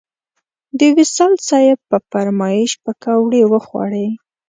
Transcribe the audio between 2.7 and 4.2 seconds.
پکوړې وخوړې.